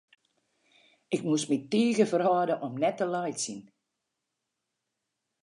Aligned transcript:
Ik 1.15 1.21
moast 1.27 1.49
my 1.51 1.57
tige 1.71 2.05
ferhâlde 2.11 2.55
om 2.67 2.73
net 2.83 2.95
te 2.99 3.05
laitsjen. 3.13 3.61